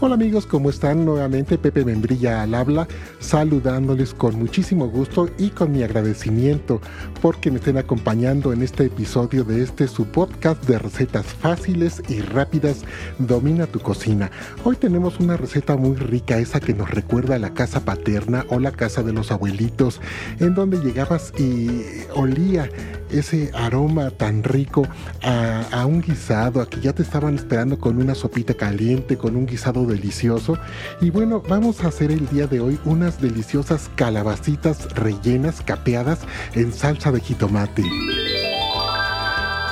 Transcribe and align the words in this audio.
Hola 0.00 0.14
amigos, 0.14 0.46
¿cómo 0.46 0.70
están? 0.70 1.04
Nuevamente 1.04 1.58
Pepe 1.58 1.84
Membrilla 1.84 2.42
al 2.42 2.54
habla, 2.54 2.86
saludándoles 3.18 4.14
con 4.14 4.38
muchísimo 4.38 4.86
gusto 4.86 5.28
y 5.38 5.50
con 5.50 5.72
mi 5.72 5.82
agradecimiento 5.82 6.80
porque 7.20 7.50
me 7.50 7.56
estén 7.56 7.78
acompañando 7.78 8.52
en 8.52 8.62
este 8.62 8.84
episodio 8.84 9.42
de 9.42 9.60
este 9.64 9.88
su 9.88 10.06
podcast 10.06 10.64
de 10.66 10.78
recetas 10.78 11.26
fáciles 11.26 12.00
y 12.08 12.20
rápidas, 12.20 12.84
Domina 13.18 13.66
tu 13.66 13.80
cocina. 13.80 14.30
Hoy 14.62 14.76
tenemos 14.76 15.18
una 15.18 15.36
receta 15.36 15.74
muy 15.76 15.96
rica, 15.96 16.38
esa 16.38 16.60
que 16.60 16.74
nos 16.74 16.88
recuerda 16.88 17.34
a 17.34 17.40
la 17.40 17.52
casa 17.52 17.80
paterna 17.80 18.46
o 18.50 18.60
la 18.60 18.70
casa 18.70 19.02
de 19.02 19.12
los 19.12 19.32
abuelitos, 19.32 20.00
en 20.38 20.54
donde 20.54 20.78
llegabas 20.78 21.32
y 21.40 21.82
olía 22.14 22.70
ese 23.10 23.50
aroma 23.54 24.10
tan 24.10 24.42
rico 24.42 24.86
a, 25.22 25.84
un 25.86 26.00
guisado, 26.00 26.60
a 26.60 26.68
que 26.68 26.80
ya 26.80 26.92
te 26.92 27.02
estaban 27.02 27.34
esperando 27.34 27.78
con 27.78 28.00
una 28.00 28.14
sopita 28.14 28.54
caliente, 28.54 29.16
con 29.16 29.36
un 29.36 29.46
guisado 29.46 29.86
delicioso. 29.86 30.58
Y 31.00 31.10
bueno, 31.10 31.42
vamos 31.48 31.84
a 31.84 31.88
hacer 31.88 32.10
el 32.10 32.28
día 32.28 32.46
de 32.46 32.60
hoy 32.60 32.78
unas 32.84 33.20
deliciosas 33.20 33.90
calabacitas 33.94 34.94
rellenas, 34.94 35.62
capeadas 35.62 36.20
en 36.54 36.72
salsa 36.72 37.12
de 37.12 37.20
jitomate 37.20 37.84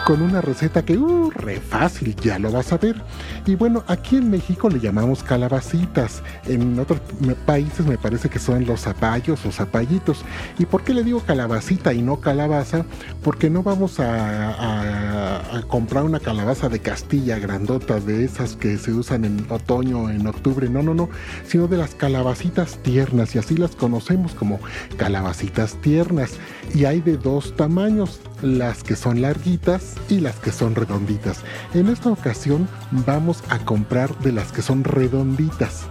con 0.07 0.23
una 0.23 0.41
receta 0.41 0.85
que, 0.85 0.97
uh, 0.97 1.31
re 1.33 1.61
fácil, 1.61 2.15
ya 2.15 2.39
lo 2.39 2.53
vas 2.53 2.73
a 2.73 2.79
ver. 2.79 2.95
Y 3.45 3.57
bueno, 3.57 3.83
aquí 3.89 4.19
en 4.19 4.31
México 4.31 4.69
le 4.69 4.79
llamamos 4.79 5.25
calabacitas. 5.25 6.23
En 6.47 6.79
otros 6.79 7.01
países 7.45 7.85
me 7.85 7.99
parece 7.99 8.29
que 8.29 8.39
son 8.39 8.65
los 8.67 8.83
zapallos 8.83 9.45
o 9.45 9.51
zapallitos. 9.51 10.25
¿Y 10.61 10.67
por 10.67 10.85
qué 10.85 10.95
le 10.95 11.03
digo 11.03 11.25
calabacita 11.27 11.93
y 11.93 12.03
no 12.03 12.21
calabaza? 12.21 12.85
Porque 13.25 13.51
no 13.51 13.65
vamos 13.65 13.99
a, 13.99 15.43
comprar 15.67 16.05
una 16.05 16.21
calabaza 16.21 16.69
de 16.69 16.79
Castilla 16.79 17.41
grandota, 17.41 17.99
de 17.99 18.25
esas 18.25 18.55
que 18.55 18.79
se 18.79 18.93
usan 18.93 19.25
en 19.25 19.45
otoño, 19.51 20.09
en 20.09 20.25
octubre. 20.29 20.69
No, 20.69 20.85
no, 20.85 20.95
no. 20.95 21.09
Sino 21.49 21.67
de 21.67 21.79
las 21.79 21.97
calabacitas 21.97 22.79
tiernas. 22.85 23.35
Y 23.35 23.41
así 23.41 23.57
las 23.57 23.75
conocemos 23.75 24.35
como 24.35 24.61
calabacitas 24.99 25.75
tiernas. 25.81 26.35
Y 26.77 26.85
hay 26.85 27.01
de 27.01 27.17
dos 27.17 27.57
tamaños. 27.57 28.21
Las 28.43 28.83
que 28.83 28.97
son 28.97 29.23
larguitas 29.23 29.95
y 30.09 30.21
las 30.21 30.37
que 30.37 30.53
son 30.53 30.75
redonditas. 30.75 31.41
En 31.75 31.89
esta 31.89 32.11
ocasión 32.11 32.69
vamos 32.91 33.43
a 33.49 33.59
comprar 33.61 34.17
de 34.19 34.33
las 34.33 34.53
que 34.53 34.63
son 34.63 34.85
redonditas. 34.85 35.87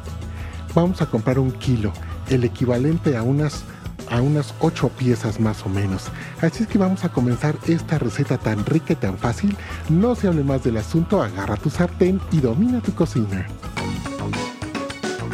Vamos 0.74 1.02
a 1.02 1.08
comprar 1.08 1.40
un 1.40 1.52
kilo, 1.52 1.92
el 2.30 2.44
equivalente 2.44 3.18
a 3.18 3.24
unas 3.24 3.64
a 4.10 4.22
unas 4.22 4.54
8 4.60 4.90
piezas 4.90 5.40
más 5.40 5.66
o 5.66 5.70
menos. 5.70 6.04
Así 6.42 6.64
es 6.64 6.70
que 6.70 6.78
vamos 6.78 7.04
a 7.04 7.10
comenzar 7.10 7.56
esta 7.68 7.98
receta 7.98 8.38
tan 8.38 8.64
rica 8.66 8.94
y 8.94 8.98
tan 8.98 9.18
fácil. 9.18 9.58
No 9.90 10.14
se 10.14 10.28
hable 10.28 10.44
más 10.44 10.64
del 10.64 10.78
asunto, 10.78 11.24
agarra 11.24 11.58
tu 11.58 11.72
sartén 11.72 12.22
y 12.32 12.40
domina 12.40 12.82
tu 12.82 12.94
cocina. 12.94 13.48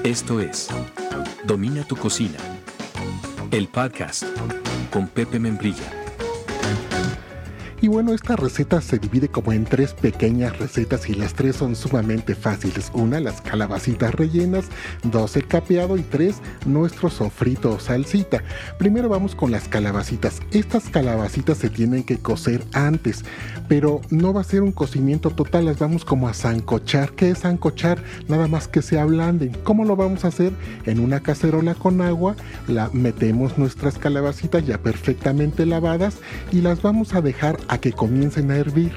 Esto 0.04 0.39
es 0.39 0.70
Domina 1.44 1.84
tu 1.84 1.95
cocina. 1.95 2.38
El 3.52 3.67
podcast 3.67 4.23
con 4.92 5.08
Pepe 5.08 5.39
Membrilla. 5.39 6.01
Y 7.84 7.88
bueno, 7.88 8.14
esta 8.14 8.36
receta 8.36 8.80
se 8.80 9.00
divide 9.00 9.28
como 9.28 9.54
en 9.54 9.66
tres 9.66 9.96
pequeñas 9.96 10.60
recetas 10.60 11.10
y 11.10 11.16
las 11.16 11.34
tres 11.34 11.56
son 11.56 11.76
sumamente 11.76 12.36
fáciles. 12.36 12.92
Una, 12.94 13.20
las 13.20 13.42
calabacitas 13.42 14.14
rellenas, 14.14 14.66
dos, 15.02 15.36
el 15.36 15.48
capeado 15.48 15.98
y 15.98 16.04
tres, 16.04 16.36
nuestro 16.68 17.10
sofrito 17.10 17.72
o 17.72 17.80
salsita. 17.80 18.44
Primero 18.78 19.10
vamos 19.10 19.34
con 19.34 19.50
las 19.50 19.68
calabacitas. 19.68 20.42
Estas 20.52 20.90
calabacitas 20.90 21.58
se 21.58 21.72
tienen 21.72 22.04
que 22.04 22.20
cocer 22.20 22.64
antes, 22.73 23.26
pero 23.68 24.02
no 24.12 24.32
va 24.32 24.42
a 24.42 24.44
ser 24.44 24.62
un 24.62 24.73
cocimiento 24.73 25.32
total, 25.32 25.66
las 25.66 25.80
vamos 25.80 26.06
como 26.06 26.28
a 26.28 26.36
zancochar. 26.36 27.14
¿Qué 27.14 27.32
es 27.32 27.40
zancochar? 27.40 28.04
Nada 28.28 28.48
más 28.48 28.68
que 28.68 28.84
se 28.84 29.00
ablanden. 29.00 29.58
¿Cómo 29.64 29.86
lo 29.86 29.95
vamos 29.95 30.23
a 30.23 30.28
hacer? 30.28 30.54
En 30.86 31.00
una 31.00 31.22
cacerola 31.22 31.73
con 31.73 32.02
agua, 32.02 32.36
la 32.68 32.92
metemos 32.94 33.58
nuestras 33.58 33.98
calabacitas 33.98 34.68
ya 34.68 34.78
perfectamente 34.78 35.66
lavadas 35.66 36.18
y 36.52 36.61
las 36.61 36.84
vamos 36.84 37.16
a 37.16 37.22
dejar 37.22 37.58
a 37.71 37.80
que 37.80 37.93
comiencen 37.93 38.52
a 38.52 38.58
hervir. 38.58 38.92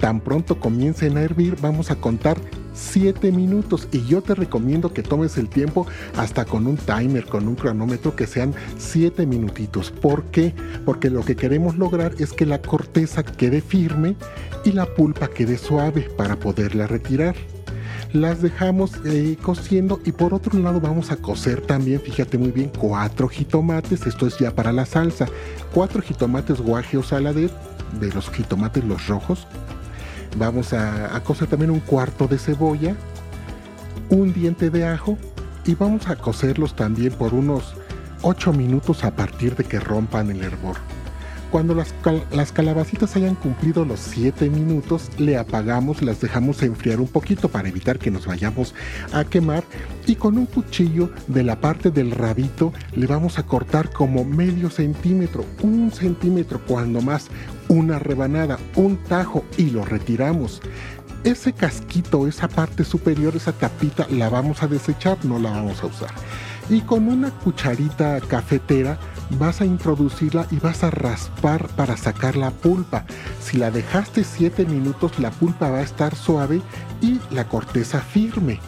Tan 0.00 0.20
pronto 0.20 0.58
comiencen 0.58 1.16
a 1.16 1.22
hervir, 1.22 1.56
vamos 1.60 1.90
a 1.90 1.96
contar 1.96 2.38
7 2.72 3.32
minutos 3.32 3.88
y 3.92 4.04
yo 4.06 4.22
te 4.22 4.34
recomiendo 4.34 4.92
que 4.92 5.02
tomes 5.02 5.36
el 5.36 5.48
tiempo 5.48 5.86
hasta 6.16 6.44
con 6.44 6.66
un 6.66 6.76
timer, 6.76 7.26
con 7.26 7.46
un 7.46 7.54
cronómetro 7.54 8.16
que 8.16 8.26
sean 8.26 8.54
7 8.78 9.26
minutitos. 9.26 9.90
¿Por 9.90 10.24
qué? 10.24 10.54
Porque 10.84 11.10
lo 11.10 11.24
que 11.24 11.36
queremos 11.36 11.76
lograr 11.76 12.14
es 12.18 12.32
que 12.32 12.46
la 12.46 12.62
corteza 12.62 13.22
quede 13.22 13.60
firme 13.60 14.16
y 14.64 14.72
la 14.72 14.86
pulpa 14.86 15.28
quede 15.28 15.58
suave 15.58 16.08
para 16.16 16.36
poderla 16.36 16.86
retirar 16.86 17.34
las 18.12 18.40
dejamos 18.40 18.92
eh, 19.04 19.36
cociendo 19.42 20.00
y 20.04 20.12
por 20.12 20.32
otro 20.32 20.58
lado 20.58 20.80
vamos 20.80 21.10
a 21.10 21.16
cocer 21.16 21.60
también, 21.60 22.00
fíjate 22.00 22.38
muy 22.38 22.50
bien, 22.50 22.70
cuatro 22.78 23.28
jitomates, 23.28 24.06
esto 24.06 24.26
es 24.26 24.38
ya 24.38 24.54
para 24.54 24.72
la 24.72 24.86
salsa, 24.86 25.26
cuatro 25.74 26.00
jitomates 26.00 26.60
guaje 26.60 26.96
o 26.96 27.02
saladet, 27.02 27.52
de 28.00 28.12
los 28.12 28.30
jitomates 28.30 28.84
los 28.84 29.06
rojos, 29.06 29.46
vamos 30.36 30.72
a, 30.72 31.18
cocer 31.24 31.48
también 31.48 31.70
un 31.70 31.80
cuarto 31.80 32.28
de 32.28 32.38
cebolla, 32.38 32.94
un 34.10 34.32
diente 34.32 34.70
de 34.70 34.86
ajo 34.86 35.18
y 35.64 35.74
vamos 35.74 36.08
a 36.08 36.16
cocerlos 36.16 36.74
también 36.76 37.12
por 37.12 37.34
unos 37.34 37.74
8 38.22 38.52
minutos 38.52 39.04
a 39.04 39.14
partir 39.14 39.54
de 39.56 39.64
que 39.64 39.80
rompan 39.80 40.30
el 40.30 40.42
hervor. 40.42 40.76
Cuando 41.50 41.74
las, 41.74 41.94
las 42.30 42.52
calabacitas 42.52 43.16
hayan 43.16 43.34
cumplido 43.34 43.84
los 43.84 44.00
7 44.00 44.50
minutos, 44.50 45.10
le 45.18 45.36
apagamos, 45.38 46.02
las 46.02 46.20
dejamos 46.20 46.62
enfriar 46.62 47.00
un 47.00 47.08
poquito 47.08 47.48
para 47.48 47.68
evitar 47.68 47.98
que 47.98 48.10
nos 48.10 48.26
vayamos 48.26 48.74
a 49.12 49.24
quemar 49.24 49.64
y 50.06 50.16
con 50.16 50.36
un 50.36 50.46
cuchillo 50.46 51.10
de 51.26 51.42
la 51.42 51.60
parte 51.60 51.90
del 51.90 52.10
rabito 52.10 52.72
le 52.94 53.06
vamos 53.06 53.38
a 53.38 53.44
cortar 53.44 53.90
como 53.90 54.24
medio 54.24 54.70
centímetro, 54.70 55.44
un 55.62 55.90
centímetro 55.90 56.60
cuando 56.66 57.00
más, 57.00 57.28
una 57.68 57.98
rebanada, 57.98 58.58
un 58.76 58.96
tajo 58.96 59.44
y 59.56 59.70
lo 59.70 59.84
retiramos 59.84 60.60
ese 61.24 61.52
casquito, 61.52 62.26
esa 62.26 62.48
parte 62.48 62.84
superior, 62.84 63.34
esa 63.36 63.52
tapita, 63.52 64.06
la 64.10 64.28
vamos 64.28 64.62
a 64.62 64.68
desechar, 64.68 65.24
no 65.24 65.38
la 65.38 65.50
vamos 65.50 65.82
a 65.82 65.86
usar. 65.86 66.10
Y 66.70 66.82
con 66.82 67.08
una 67.08 67.30
cucharita 67.30 68.20
cafetera 68.20 68.98
vas 69.30 69.60
a 69.60 69.64
introducirla 69.64 70.46
y 70.50 70.56
vas 70.58 70.84
a 70.84 70.90
raspar 70.90 71.66
para 71.68 71.96
sacar 71.96 72.36
la 72.36 72.50
pulpa. 72.50 73.04
Si 73.40 73.56
la 73.56 73.70
dejaste 73.70 74.22
7 74.24 74.66
minutos, 74.66 75.18
la 75.18 75.30
pulpa 75.30 75.70
va 75.70 75.78
a 75.78 75.82
estar 75.82 76.14
suave 76.14 76.60
y 77.00 77.20
la 77.30 77.48
corteza 77.48 78.00
firme. 78.00 78.60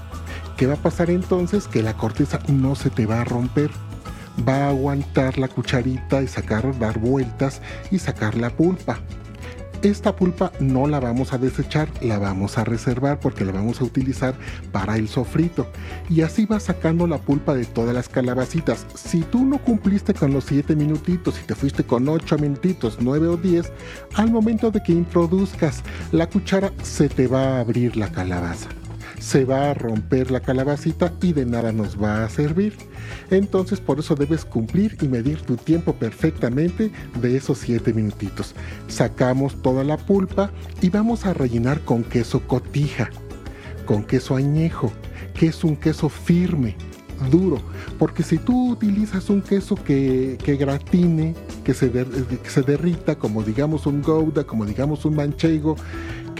¿Qué 0.57 0.67
va 0.67 0.75
a 0.75 0.77
pasar 0.77 1.11
entonces? 1.11 1.69
Que 1.69 1.83
la 1.83 1.97
corteza 1.97 2.39
no 2.49 2.75
se 2.75 2.91
te 2.91 3.07
va 3.07 3.21
a 3.21 3.25
romper. 3.25 3.71
Va 4.49 4.65
a 4.65 4.69
aguantar 4.69 5.39
la 5.39 5.49
cucharita 5.49 6.23
y 6.23 6.29
sacar, 6.29 6.79
dar 6.79 6.99
vueltas 6.99 7.61
y 7.91 7.99
sacar 7.99 8.35
la 8.35 8.51
pulpa. 8.51 9.01
Esta 9.83 10.15
pulpa 10.15 10.53
no 10.61 10.87
la 10.87 11.01
vamos 11.01 11.33
a 11.33 11.39
desechar, 11.39 11.89
la 12.03 12.19
vamos 12.19 12.59
a 12.59 12.65
reservar 12.65 13.19
porque 13.19 13.47
la 13.47 13.53
vamos 13.53 13.81
a 13.81 13.85
utilizar 13.85 14.35
para 14.73 14.97
el 14.97 15.09
sofrito. 15.09 15.67
Y 16.11 16.21
así 16.21 16.45
vas 16.45 16.65
sacando 16.65 17.07
la 17.07 17.17
pulpa 17.17 17.55
de 17.55 17.65
todas 17.65 17.95
las 17.95 18.09
calabacitas. 18.09 18.87
Si 18.95 19.23
tú 19.23 19.45
no 19.45 19.59
cumpliste 19.59 20.13
con 20.13 20.35
los 20.35 20.45
7 20.45 20.77
minutitos 20.77 21.41
y 21.41 21.47
te 21.47 21.55
fuiste 21.55 21.83
con 21.85 22.09
8 22.09 22.37
minutitos, 22.39 22.99
9 23.01 23.29
o 23.29 23.37
10, 23.39 23.73
al 24.17 24.31
momento 24.31 24.71
de 24.71 24.83
que 24.83 24.93
introduzcas 24.93 25.83
la 26.13 26.29
cuchara 26.29 26.73
se 26.83 27.09
te 27.09 27.27
va 27.27 27.57
a 27.57 27.61
abrir 27.61 27.97
la 27.97 28.13
calabaza 28.13 28.69
se 29.21 29.45
va 29.45 29.71
a 29.71 29.75
romper 29.75 30.31
la 30.31 30.41
calabacita 30.41 31.13
y 31.23 31.33
de 31.33 31.47
nada 31.47 31.71
nos 31.71 32.03
va 32.03 32.25
a 32.25 32.29
servir. 32.29 32.75
Entonces 33.31 33.79
por 33.79 34.01
eso 34.01 34.15
debes 34.17 34.45
cumplir 34.45 34.97
y 35.01 35.07
medir 35.07 35.43
tu 35.43 35.57
tiempo 35.57 35.95
perfectamente 35.95 36.91
de 37.21 37.37
esos 37.37 37.59
7 37.59 37.93
minutitos. 37.93 38.55
Sacamos 38.89 39.61
toda 39.63 39.85
la 39.85 39.99
pulpa 39.99 40.51
y 40.81 40.89
vamos 40.89 41.27
a 41.27 41.35
rellenar 41.35 41.81
con 41.83 42.03
queso 42.03 42.41
cotija, 42.41 43.11
con 43.87 44.03
queso 44.03 44.37
añejo, 44.37 44.91
que 45.35 45.47
es 45.47 45.63
un 45.63 45.77
queso 45.77 46.09
firme, 46.09 46.77
duro, 47.31 47.61
porque 47.99 48.23
si 48.23 48.39
tú 48.39 48.71
utilizas 48.71 49.29
un 49.29 49.43
queso 49.43 49.75
que, 49.75 50.39
gratine, 50.59 51.35
que 51.65 51.75
se, 51.75 51.91
que 51.91 52.49
se 52.49 52.63
derrita, 52.63 53.17
como 53.17 53.43
digamos 53.43 53.87
un 53.87 54.01
gouda, 54.01 54.45
como 54.45 54.65
digamos 54.65 55.05
un 55.05 55.17
manchego, 55.17 55.77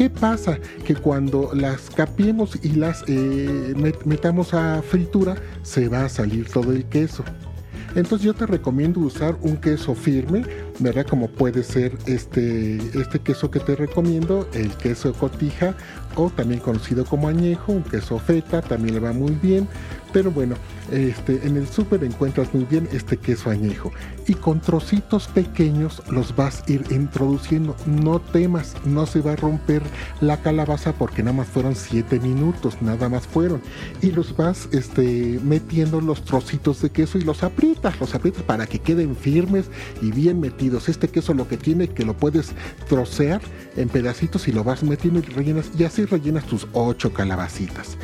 ¿Qué 0.01 0.09
pasa? 0.09 0.59
Que 0.87 0.95
cuando 0.95 1.51
las 1.53 1.91
capiemos 1.91 2.59
y 2.63 2.71
las 2.71 3.05
eh, 3.07 3.75
metamos 4.07 4.55
a 4.55 4.81
fritura, 4.81 5.37
se 5.63 5.91
va 5.91 6.07
a 6.07 6.09
salir 6.09 6.49
todo 6.49 6.73
el 6.73 6.87
queso. 6.87 7.23
Entonces 7.95 8.23
yo 8.23 8.33
te 8.33 8.47
recomiendo 8.47 9.01
usar 9.01 9.37
un 9.43 9.59
queso 9.59 9.95
firme, 9.95 10.47
¿verdad? 10.79 11.05
Como 11.07 11.29
puede 11.29 11.63
ser 11.63 11.99
este, 12.07 12.77
este 12.99 13.19
queso 13.19 13.51
que 13.51 13.61
te 13.61 13.77
recomiendo, 13.77 14.49
el 14.55 14.71
queso 14.71 15.13
cotija 15.13 15.75
o 16.17 16.31
también 16.31 16.61
conocido 16.61 17.05
como 17.05 17.29
añejo, 17.29 17.73
un 17.73 17.83
queso 17.83 18.19
feta, 18.19 18.63
también 18.63 18.95
le 18.95 19.01
va 19.01 19.13
muy 19.13 19.33
bien. 19.33 19.69
Pero 20.13 20.31
bueno, 20.33 20.57
este, 20.91 21.47
en 21.47 21.57
el 21.57 21.69
súper 21.69 22.03
encuentras 22.03 22.53
muy 22.53 22.65
bien 22.65 22.89
este 22.93 23.17
queso 23.17 23.51
añejo 23.51 23.93
y 24.27 24.35
con 24.35 24.61
trocitos 24.61 25.29
pequeños 25.29 26.03
los 26.11 26.35
vas 26.35 26.65
a 26.67 26.73
ir 26.73 26.85
introduciendo. 26.91 27.77
No 27.87 28.21
temas, 28.21 28.75
no 28.85 29.07
se 29.07 29.21
va 29.21 29.33
a 29.33 29.37
romper 29.37 29.83
la 30.21 30.39
calabaza 30.39 30.93
porque 30.93 31.23
nada 31.23 31.37
más 31.37 31.49
fueron 31.49 31.77
7 31.77 32.19
minutos, 32.19 32.83
nada 32.83 33.09
más 33.09 33.27
fueron. 33.27 33.63
Y 34.03 34.11
los 34.11 34.37
vas 34.37 34.69
este, 34.73 35.39
metiendo 35.45 36.01
los 36.01 36.25
trocitos 36.25 36.83
de 36.83 36.91
queso 36.91 37.19
y 37.19 37.23
los 37.23 37.45
aprietas, 37.45 38.01
los 38.01 38.15
aprietas 38.15 38.43
para 38.43 38.67
que 38.67 38.81
queden 38.81 39.15
firmes 39.15 39.67
y 40.03 40.11
bien 40.11 40.41
metidos. 40.41 40.89
Este 40.89 41.09
queso 41.09 41.35
lo 41.35 41.47
que 41.47 41.57
tiene 41.57 41.89
que 41.89 42.05
lo 42.05 42.15
puedes 42.15 42.53
trocear 42.89 43.41
en 43.77 43.89
pedacitos 43.89 44.49
y 44.49 44.53
lo 44.53 44.65
vas 44.65 44.83
metiendo 44.83 45.21
y 45.21 45.23
rellenas 45.23 45.71
y 45.79 45.85
así 45.85 46.00
rellenas 46.07 46.45
tus 46.45 46.67
8 46.73 47.13
calabacitas. 47.13 47.97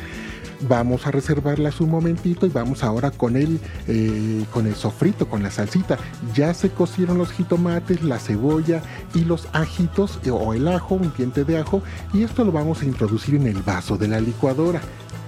Vamos 0.61 1.05
a 1.05 1.11
reservarlas 1.11 1.81
un 1.81 1.91
momentito 1.91 2.47
y 2.47 2.49
vamos 2.49 2.83
ahora 2.83 3.11
con 3.11 3.35
el, 3.35 3.59
eh, 3.87 4.43
con 4.51 4.65
el 4.65 4.75
sofrito, 4.75 5.29
con 5.29 5.43
la 5.43 5.51
salsita. 5.51 5.97
Ya 6.33 6.53
se 6.53 6.69
cocieron 6.69 7.19
los 7.19 7.31
jitomates, 7.31 8.03
la 8.03 8.17
cebolla 8.17 8.81
y 9.13 9.23
los 9.23 9.47
ajitos 9.53 10.19
eh, 10.25 10.31
o 10.31 10.53
el 10.55 10.67
ajo, 10.67 10.95
un 10.95 11.13
diente 11.15 11.43
de 11.43 11.59
ajo, 11.59 11.83
y 12.11 12.23
esto 12.23 12.43
lo 12.43 12.51
vamos 12.51 12.81
a 12.81 12.85
introducir 12.85 13.35
en 13.35 13.45
el 13.45 13.61
vaso 13.61 13.97
de 13.97 14.07
la 14.07 14.19
licuadora 14.19 14.81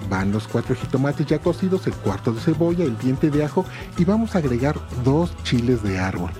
van 0.10 0.32
los 0.32 0.48
cuatro 0.48 0.76
jitomates 0.76 1.28
ya 1.28 1.40
cocidos, 1.40 1.86
el 1.86 1.94
cuarto 1.94 2.32
de 2.32 2.40
cebolla, 2.40 2.84
el 2.84 2.98
diente 2.98 3.30
de 3.30 3.44
ajo 3.44 3.66
y 3.98 4.06
vamos 4.06 4.34
a 4.34 4.40
agregar 4.40 4.76
dos 5.04 5.32
chiles 5.44 5.84
de 5.84 6.00
árbol 6.00 6.32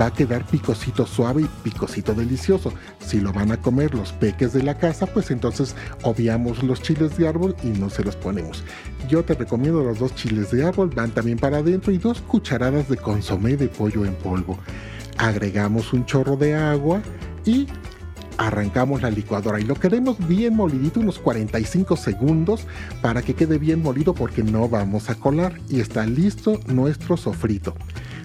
va 0.00 0.06
a 0.06 0.12
quedar 0.12 0.44
picosito 0.46 1.06
suave 1.06 1.42
y 1.42 1.48
picosito 1.62 2.14
delicioso. 2.14 2.72
Si 3.00 3.20
lo 3.20 3.32
van 3.32 3.52
a 3.52 3.60
comer 3.60 3.94
los 3.94 4.12
peques 4.12 4.52
de 4.52 4.62
la 4.62 4.76
casa, 4.76 5.06
pues 5.06 5.30
entonces 5.30 5.74
obviamos 6.02 6.62
los 6.62 6.82
chiles 6.82 7.16
de 7.16 7.28
árbol 7.28 7.56
y 7.62 7.68
no 7.68 7.90
se 7.90 8.04
los 8.04 8.16
ponemos. 8.16 8.64
Yo 9.08 9.24
te 9.24 9.34
recomiendo 9.34 9.82
los 9.82 9.98
dos 9.98 10.14
chiles 10.14 10.50
de 10.50 10.64
árbol, 10.64 10.90
van 10.90 11.10
también 11.10 11.38
para 11.38 11.58
adentro 11.58 11.92
y 11.92 11.98
dos 11.98 12.20
cucharadas 12.22 12.88
de 12.88 12.96
consomé 12.96 13.56
de 13.56 13.68
pollo 13.68 14.04
en 14.04 14.14
polvo. 14.14 14.58
Agregamos 15.16 15.92
un 15.92 16.06
chorro 16.06 16.36
de 16.36 16.54
agua 16.54 17.00
y 17.44 17.66
arrancamos 18.38 19.02
la 19.02 19.10
licuadora 19.10 19.60
y 19.60 19.64
lo 19.64 19.74
queremos 19.76 20.16
bien 20.26 20.56
molidito 20.56 21.00
unos 21.00 21.18
45 21.18 21.96
segundos 21.96 22.66
para 23.00 23.22
que 23.22 23.34
quede 23.34 23.58
bien 23.58 23.82
molido 23.82 24.14
porque 24.14 24.42
no 24.42 24.68
vamos 24.68 25.08
a 25.10 25.14
colar 25.14 25.60
y 25.68 25.80
está 25.80 26.04
listo 26.06 26.58
nuestro 26.66 27.16
sofrito. 27.16 27.74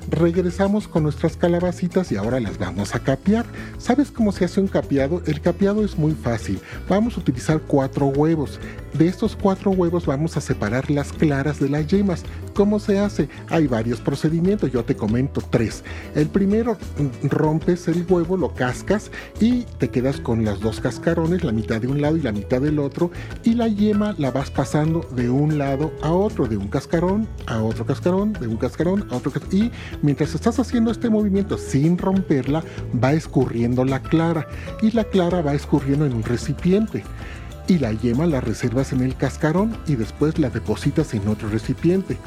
Regresamos 0.10 0.88
con 0.88 1.04
nuestras 1.04 1.38
calabacitas 1.38 2.12
y 2.12 2.18
ahora 2.18 2.40
las 2.40 2.58
vamos 2.58 2.96
a 2.96 3.00
capear. 3.00 3.46
¿Sabes 3.78 4.10
cómo 4.10 4.32
se 4.32 4.46
hace 4.46 4.60
un 4.60 4.68
capeado? 4.68 5.22
El 5.28 5.40
capeado 5.40 5.84
es 5.84 5.98
muy 5.98 6.14
fácil. 6.14 6.60
Vamos 6.88 7.16
a 7.16 7.20
utilizar 7.20 7.62
cuatro 7.62 8.08
huevos. 8.08 8.60
De 8.94 9.08
estos 9.08 9.36
cuatro 9.36 9.72
huevos 9.72 10.06
vamos 10.08 10.36
a 10.36 10.42
separar 10.42 10.90
las 10.90 11.14
claras 11.14 11.60
de 11.60 11.70
las 11.70 11.88
yemas. 11.88 12.24
¿Cómo 12.56 12.80
se 12.80 13.00
hace? 13.00 13.30
Hay 13.50 13.68
varios 13.68 14.02
procedimientos, 14.02 14.72
yo 14.72 14.84
te 14.84 14.96
comento 14.96 15.42
tres. 15.50 15.84
El 16.16 16.28
primero, 16.28 16.76
rompes 17.24 17.88
el 17.88 18.06
huevo, 18.10 18.36
lo 18.36 18.54
cascas 18.54 19.12
y 19.40 19.62
te 19.78 19.90
quedas 19.90 20.20
con 20.20 20.44
las 20.44 20.60
dos 20.60 20.82
cascarones, 20.82 21.44
la 21.44 21.52
mitad 21.52 21.80
de 21.80 21.88
un 21.88 22.02
lado 22.02 22.18
y 22.18 22.22
la 22.22 22.32
mitad 22.32 22.62
del 22.62 22.80
otro, 22.80 23.12
y 23.44 23.54
la 23.54 23.68
yema 23.68 24.16
la 24.18 24.32
vas 24.32 24.50
pasando 24.50 25.08
de 25.16 25.30
un 25.30 25.58
lado 25.58 25.94
a 26.02 26.12
otro, 26.12 26.48
de 26.48 26.58
un 26.58 26.68
cascarón 26.68 27.28
a 27.46 27.62
otro 27.62 27.86
cascarón, 27.86 28.34
de 28.34 28.48
un 28.48 28.58
cascarón 28.58 29.08
a 29.12 29.18
otro 29.18 29.32
cascarón, 29.32 29.56
y 29.56 29.72
mientras 30.02 30.34
estás 30.34 30.60
haciendo 30.60 30.92
este 30.92 31.10
movimiento 31.10 31.58
sin 31.58 31.98
romperla, 31.98 32.64
va 33.02 33.14
escurriendo 33.14 33.86
la 33.86 34.02
clara, 34.02 34.48
y 34.82 34.92
la 34.92 35.04
clara 35.04 35.42
va 35.42 35.54
escurriendo 35.54 36.06
en 36.06 36.14
un 36.14 36.24
recipiente 36.24 37.04
y 37.70 37.78
la 37.78 37.92
yema 37.94 38.26
la 38.26 38.42
reservas 38.42 38.94
en 38.94 39.02
el 39.02 39.16
cascarón 39.16 39.78
y 39.88 39.96
después 39.96 40.40
la 40.40 40.50
depositas 40.50 41.14
en 41.14 41.28
otro 41.28 41.50
recipiente. 41.50 42.18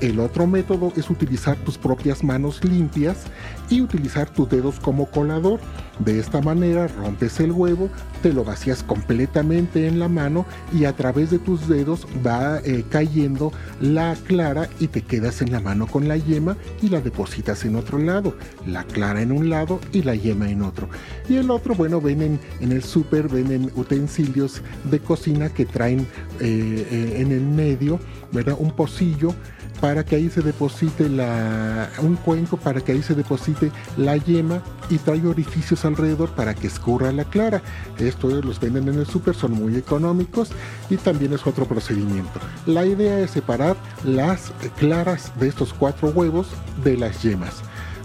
El 0.00 0.18
otro 0.18 0.46
método 0.46 0.92
es 0.96 1.10
utilizar 1.10 1.56
tus 1.58 1.76
propias 1.76 2.24
manos 2.24 2.64
limpias 2.64 3.24
y 3.68 3.82
utilizar 3.82 4.30
tus 4.30 4.48
dedos 4.48 4.80
como 4.80 5.10
colador. 5.10 5.60
De 5.98 6.18
esta 6.18 6.40
manera 6.40 6.88
rompes 6.88 7.38
el 7.40 7.52
huevo, 7.52 7.90
te 8.22 8.32
lo 8.32 8.42
vacías 8.42 8.82
completamente 8.82 9.86
en 9.86 9.98
la 9.98 10.08
mano 10.08 10.46
y 10.72 10.86
a 10.86 10.96
través 10.96 11.30
de 11.30 11.38
tus 11.38 11.68
dedos 11.68 12.06
va 12.26 12.60
eh, 12.60 12.84
cayendo 12.88 13.52
la 13.82 14.16
clara 14.26 14.70
y 14.78 14.86
te 14.88 15.02
quedas 15.02 15.42
en 15.42 15.52
la 15.52 15.60
mano 15.60 15.86
con 15.86 16.08
la 16.08 16.16
yema 16.16 16.56
y 16.80 16.88
la 16.88 17.02
depositas 17.02 17.66
en 17.66 17.76
otro 17.76 17.98
lado. 17.98 18.34
La 18.66 18.84
clara 18.84 19.20
en 19.20 19.32
un 19.32 19.50
lado 19.50 19.80
y 19.92 20.02
la 20.02 20.14
yema 20.14 20.50
en 20.50 20.62
otro. 20.62 20.88
Y 21.28 21.36
el 21.36 21.50
otro, 21.50 21.74
bueno, 21.74 22.00
ven 22.00 22.40
en, 22.60 22.72
el 22.72 22.82
súper, 22.82 23.28
ven 23.28 23.52
en 23.52 23.70
utensilios 23.74 24.62
de 24.84 24.98
cocina 25.00 25.50
que 25.50 25.66
traen 25.66 26.00
eh, 26.40 26.86
eh, 26.90 27.14
en 27.18 27.32
el 27.32 27.42
medio, 27.42 28.00
¿verdad? 28.32 28.56
Un 28.58 28.72
pocillo 28.72 29.34
para 29.80 30.04
que 30.04 30.16
ahí 30.16 30.28
se 30.28 30.42
deposite 30.42 31.08
la, 31.08 31.88
un 32.02 32.16
cuenco 32.16 32.56
para 32.56 32.80
que 32.80 32.92
ahí 32.92 33.02
se 33.02 33.14
deposite 33.14 33.72
la 33.96 34.16
yema 34.16 34.62
y 34.90 34.98
trae 34.98 35.26
orificios 35.26 35.84
alrededor 35.84 36.30
para 36.30 36.54
que 36.54 36.66
escurra 36.66 37.12
la 37.12 37.24
clara. 37.24 37.62
Esto 37.98 38.28
los 38.28 38.60
venden 38.60 38.88
en 38.88 39.00
el 39.00 39.06
súper, 39.06 39.34
son 39.34 39.52
muy 39.52 39.76
económicos 39.76 40.50
y 40.90 40.96
también 40.96 41.32
es 41.32 41.46
otro 41.46 41.66
procedimiento. 41.66 42.40
La 42.66 42.84
idea 42.84 43.20
es 43.20 43.30
separar 43.30 43.76
las 44.04 44.52
claras 44.78 45.32
de 45.38 45.48
estos 45.48 45.72
cuatro 45.72 46.08
huevos 46.10 46.48
de 46.84 46.96
las 46.96 47.22
yemas. 47.22 47.62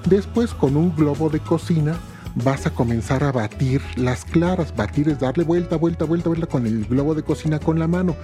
Después 0.07 0.53
con 0.53 0.77
un 0.77 0.95
globo 0.95 1.29
de 1.29 1.39
cocina 1.39 1.95
vas 2.35 2.65
a 2.65 2.69
comenzar 2.69 3.23
a 3.23 3.31
batir 3.31 3.81
las 3.95 4.25
claras. 4.25 4.75
Batir 4.75 5.09
es 5.09 5.19
darle 5.19 5.43
vuelta, 5.43 5.77
vuelta, 5.77 6.05
vuelta, 6.05 6.29
vuelta 6.29 6.47
con 6.47 6.67
el 6.67 6.85
globo 6.85 7.15
de 7.15 7.23
cocina 7.23 7.59
con 7.59 7.79
la 7.79 7.87
mano. 7.87 8.15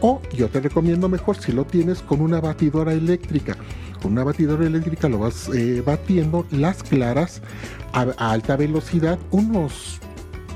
O 0.00 0.20
yo 0.34 0.48
te 0.48 0.60
recomiendo 0.60 1.08
mejor 1.08 1.36
si 1.36 1.52
lo 1.52 1.64
tienes 1.64 2.02
con 2.02 2.20
una 2.20 2.40
batidora 2.40 2.92
eléctrica. 2.92 3.56
Con 4.02 4.12
una 4.12 4.24
batidora 4.24 4.66
eléctrica 4.66 5.08
lo 5.08 5.18
vas 5.18 5.48
eh, 5.54 5.82
batiendo 5.84 6.46
las 6.50 6.82
claras 6.82 7.42
a, 7.92 8.02
alta 8.18 8.56
velocidad, 8.56 9.18
unos 9.30 10.00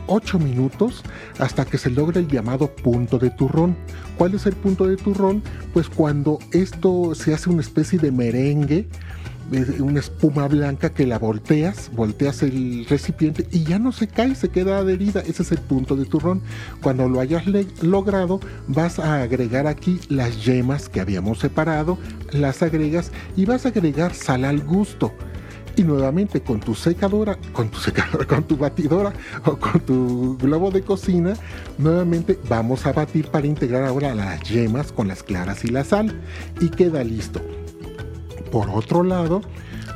8 0.07 0.39
minutos 0.39 1.03
hasta 1.39 1.65
que 1.65 1.79
se 1.79 1.91
logre 1.91 2.21
el 2.21 2.29
llamado 2.29 2.75
punto 2.75 3.19
de 3.19 3.31
turrón. 3.31 3.77
¿Cuál 4.19 4.35
es 4.35 4.47
el 4.47 4.55
punto 4.55 4.87
de 4.87 4.97
turrón? 4.97 5.43
Pues 5.73 5.89
cuando 5.89 6.39
esto 6.53 7.15
se 7.15 7.35
hace 7.35 7.51
una 7.51 7.61
especie 7.61 7.99
de 7.99 8.13
merengue 8.13 8.89
una 9.79 10.01
espuma 10.01 10.49
blanca 10.49 10.91
que 10.91 11.07
la 11.07 11.19
volteas, 11.19 11.91
volteas 11.95 12.43
el 12.43 12.87
recipiente 12.89 13.47
y 13.51 13.65
ya 13.65 13.79
no 13.79 13.93
se 13.93 14.09
cae, 14.09 14.35
se 14.35 14.49
queda 14.49 14.79
adherida. 14.79 15.21
Ese 15.21 15.43
es 15.43 15.53
el 15.53 15.59
punto 15.59 15.97
de 15.97 16.07
turrón. 16.07 16.43
Cuando 16.83 17.09
lo 17.09 17.21
hayas 17.21 17.45
logrado, 17.83 18.41
vas 18.69 18.99
a 18.99 19.23
agregar 19.23 19.67
aquí 19.67 20.01
las 20.09 20.45
yemas 20.45 20.89
que 20.89 21.01
habíamos 21.01 21.39
separado, 21.39 21.99
las 22.33 22.63
agregas 22.63 23.11
y 23.37 23.45
vas 23.45 23.67
a 23.67 23.69
agregar 23.69 24.15
sal 24.15 24.45
al 24.45 24.61
gusto. 24.61 25.13
Y 25.77 25.83
nuevamente 25.83 26.41
con 26.41 26.61
tu 26.61 26.75
secadora, 26.75 27.37
con 27.53 27.69
tu 27.69 27.79
secadora, 27.79 28.25
con 28.29 28.45
tu 28.45 28.57
batidora 28.57 29.13
o 29.45 29.57
con 29.57 29.81
tu 29.81 30.39
globo 30.39 30.71
de 30.71 30.83
cocina, 30.83 31.35
nuevamente 31.79 32.39
vamos 32.49 32.87
a 32.87 32.93
batir 32.93 33.27
para 33.29 33.47
integrar 33.47 33.85
ahora 33.85 34.15
las 34.15 34.43
yemas 34.49 34.93
con 34.93 35.09
las 35.09 35.23
claras 35.25 35.65
y 35.65 35.69
la 35.69 35.83
sal. 35.83 36.21
Y 36.61 36.69
queda 36.69 37.03
listo. 37.03 37.41
Por 38.55 38.71
otro 38.71 39.03
lado, 39.03 39.41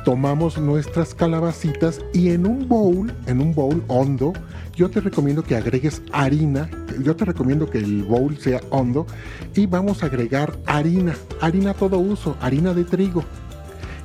tomamos 0.03 0.57
nuestras 0.57 1.15
calabacitas 1.15 2.01
y 2.13 2.31
en 2.31 2.45
un 2.45 2.67
bowl, 2.67 3.09
en 3.25 3.39
un 3.39 3.55
bowl 3.55 3.81
hondo, 3.87 4.33
yo 4.75 4.89
te 4.89 4.99
recomiendo 4.99 5.43
que 5.43 5.55
agregues 5.55 6.01
harina, 6.11 6.69
yo 7.01 7.15
te 7.15 7.23
recomiendo 7.23 7.69
que 7.69 7.77
el 7.77 8.03
bowl 8.03 8.37
sea 8.37 8.59
hondo 8.69 9.07
y 9.55 9.65
vamos 9.65 10.03
a 10.03 10.07
agregar 10.07 10.59
harina, 10.65 11.15
harina 11.39 11.73
todo 11.73 11.99
uso, 11.99 12.35
harina 12.41 12.73
de 12.73 12.83
trigo. 12.83 13.23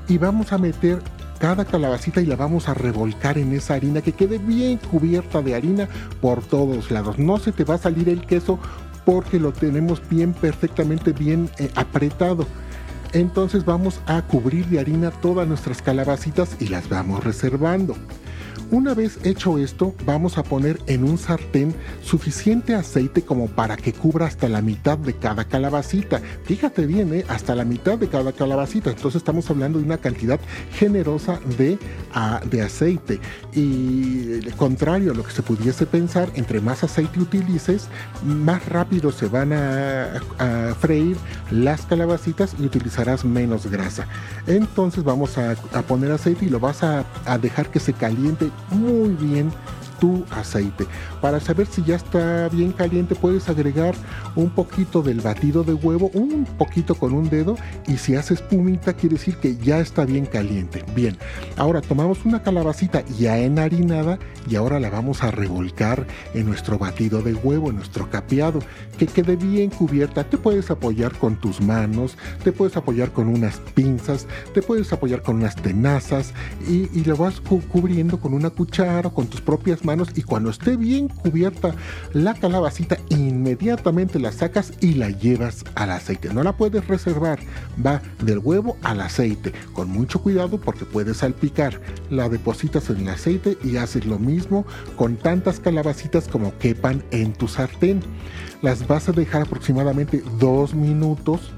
Y 0.06 0.18
vamos 0.18 0.52
a 0.52 0.58
meter 0.58 1.02
cada 1.40 1.64
calabacita 1.64 2.20
y 2.20 2.26
la 2.26 2.36
vamos 2.36 2.68
a 2.68 2.74
revolcar 2.74 3.38
en 3.38 3.54
esa 3.54 3.74
harina 3.74 4.02
que 4.02 4.12
quede 4.12 4.38
bien 4.38 4.78
cubierta 4.78 5.42
de 5.42 5.56
harina 5.56 5.88
por 6.20 6.44
todos 6.44 6.92
lados. 6.92 7.18
No 7.18 7.40
se 7.40 7.50
te 7.50 7.64
va 7.64 7.74
a 7.74 7.78
salir 7.78 8.08
el 8.08 8.24
queso 8.24 8.60
porque 9.04 9.40
lo 9.40 9.52
tenemos 9.52 10.00
bien 10.08 10.32
perfectamente 10.32 11.10
bien 11.10 11.50
eh, 11.58 11.72
apretado. 11.74 12.46
Entonces 13.14 13.64
vamos 13.64 14.00
a 14.06 14.22
cubrir 14.22 14.66
de 14.66 14.80
harina 14.80 15.12
todas 15.12 15.46
nuestras 15.46 15.80
calabacitas 15.80 16.56
y 16.58 16.66
las 16.66 16.88
vamos 16.88 17.22
reservando. 17.22 17.96
Una 18.74 18.92
vez 18.92 19.20
hecho 19.22 19.56
esto, 19.56 19.94
vamos 20.04 20.36
a 20.36 20.42
poner 20.42 20.80
en 20.88 21.04
un 21.04 21.16
sartén 21.16 21.72
suficiente 22.02 22.74
aceite 22.74 23.22
como 23.22 23.46
para 23.46 23.76
que 23.76 23.92
cubra 23.92 24.26
hasta 24.26 24.48
la 24.48 24.62
mitad 24.62 24.98
de 24.98 25.14
cada 25.14 25.44
calabacita. 25.44 26.20
Fíjate 26.42 26.84
bien, 26.84 27.14
¿eh? 27.14 27.24
hasta 27.28 27.54
la 27.54 27.64
mitad 27.64 27.96
de 27.98 28.08
cada 28.08 28.32
calabacita. 28.32 28.90
Entonces 28.90 29.20
estamos 29.20 29.48
hablando 29.48 29.78
de 29.78 29.84
una 29.84 29.98
cantidad 29.98 30.40
generosa 30.72 31.38
de, 31.56 31.78
ah, 32.14 32.40
de 32.50 32.62
aceite. 32.62 33.20
Y 33.52 34.40
contrario 34.56 35.12
a 35.12 35.14
lo 35.14 35.22
que 35.22 35.30
se 35.30 35.42
pudiese 35.42 35.86
pensar, 35.86 36.28
entre 36.34 36.60
más 36.60 36.82
aceite 36.82 37.20
utilices, 37.20 37.86
más 38.24 38.68
rápido 38.68 39.12
se 39.12 39.26
van 39.26 39.52
a, 39.52 40.20
freír 40.80 41.16
las 41.52 41.82
calabacitas 41.86 42.56
y 42.58 42.64
utilizarás 42.64 43.24
menos 43.24 43.70
grasa. 43.70 44.08
Entonces 44.48 45.04
vamos 45.04 45.38
a, 45.38 45.54
poner 45.86 46.10
aceite 46.10 46.46
y 46.46 46.48
lo 46.48 46.58
vas 46.58 46.82
a 46.82 47.04
dejar 47.40 47.70
que 47.70 47.78
se 47.78 47.92
caliente 47.92 48.50
muy 48.70 49.10
bien 49.10 49.52
tu 50.04 50.22
aceite. 50.30 50.86
Para 51.22 51.40
saber 51.40 51.66
si 51.66 51.82
ya 51.82 51.96
está 51.96 52.50
bien 52.50 52.72
caliente 52.72 53.14
puedes 53.14 53.48
agregar 53.48 53.94
un 54.36 54.50
poquito 54.50 55.02
del 55.02 55.22
batido 55.22 55.64
de 55.64 55.72
huevo, 55.72 56.10
un 56.12 56.44
poquito 56.44 56.94
con 56.94 57.14
un 57.14 57.30
dedo 57.30 57.56
y 57.88 57.96
si 57.96 58.14
hace 58.14 58.34
espumita 58.34 58.92
quiere 58.92 59.16
decir 59.16 59.38
que 59.38 59.56
ya 59.56 59.80
está 59.80 60.04
bien 60.04 60.26
caliente. 60.26 60.84
Bien, 60.94 61.16
ahora 61.56 61.80
tomamos 61.80 62.22
una 62.26 62.42
calabacita 62.42 63.02
ya 63.18 63.38
enharinada 63.38 64.18
y 64.46 64.56
ahora 64.56 64.78
la 64.78 64.90
vamos 64.90 65.22
a 65.22 65.30
revolcar 65.30 66.06
en 66.34 66.44
nuestro 66.44 66.78
batido 66.78 67.22
de 67.22 67.32
huevo, 67.32 67.70
en 67.70 67.76
nuestro 67.76 68.10
capeado, 68.10 68.58
que 68.98 69.06
quede 69.06 69.36
bien 69.36 69.70
cubierta. 69.70 70.24
Te 70.24 70.36
puedes 70.36 70.70
apoyar 70.70 71.16
con 71.16 71.36
tus 71.36 71.62
manos, 71.62 72.18
te 72.42 72.52
puedes 72.52 72.76
apoyar 72.76 73.10
con 73.12 73.28
unas 73.28 73.58
pinzas, 73.74 74.26
te 74.52 74.60
puedes 74.60 74.92
apoyar 74.92 75.22
con 75.22 75.36
unas 75.36 75.56
tenazas 75.56 76.34
y, 76.68 76.90
y 76.92 77.04
lo 77.04 77.16
vas 77.16 77.40
cubriendo 77.40 78.20
con 78.20 78.34
una 78.34 78.50
cuchara, 78.50 79.08
con 79.08 79.28
tus 79.28 79.40
propias 79.40 79.82
manos 79.82 79.93
y 80.14 80.22
cuando 80.22 80.50
esté 80.50 80.76
bien 80.76 81.08
cubierta 81.08 81.74
la 82.12 82.34
calabacita, 82.34 82.98
inmediatamente 83.10 84.18
la 84.18 84.32
sacas 84.32 84.72
y 84.80 84.94
la 84.94 85.10
llevas 85.10 85.64
al 85.74 85.90
aceite. 85.90 86.32
No 86.32 86.42
la 86.42 86.56
puedes 86.56 86.86
reservar, 86.88 87.38
va 87.84 88.02
del 88.22 88.38
huevo 88.38 88.76
al 88.82 89.00
aceite, 89.00 89.52
con 89.72 89.88
mucho 89.90 90.20
cuidado 90.20 90.60
porque 90.60 90.84
puedes 90.84 91.18
salpicar. 91.18 91.80
La 92.10 92.28
depositas 92.28 92.90
en 92.90 93.02
el 93.02 93.08
aceite 93.08 93.56
y 93.62 93.76
haces 93.76 94.06
lo 94.06 94.18
mismo 94.18 94.66
con 94.96 95.16
tantas 95.16 95.60
calabacitas 95.60 96.28
como 96.28 96.56
quepan 96.58 97.04
en 97.10 97.32
tu 97.32 97.48
sartén. 97.48 98.00
Las 98.62 98.86
vas 98.86 99.08
a 99.08 99.12
dejar 99.12 99.42
aproximadamente 99.42 100.22
dos 100.38 100.74
minutos 100.74 101.52